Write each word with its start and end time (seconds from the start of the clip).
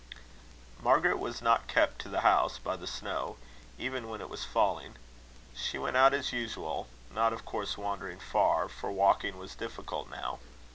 Margaret 0.81 1.19
was 1.19 1.43
not 1.43 1.67
kept 1.67 1.99
to 2.01 2.09
the 2.09 2.21
house 2.21 2.57
by 2.57 2.75
the 2.75 2.87
snow, 2.87 3.37
even 3.77 4.09
when 4.09 4.19
it 4.19 4.29
was 4.29 4.43
falling. 4.43 4.95
She 5.55 5.77
went 5.77 5.95
out 5.95 6.11
as 6.15 6.33
usual 6.33 6.87
not 7.13 7.33
of 7.33 7.45
course 7.45 7.77
wandering 7.77 8.17
far, 8.19 8.67
for 8.67 8.91
walking 8.91 9.37
was 9.37 9.53
difficult 9.53 10.09
now. 10.09 10.39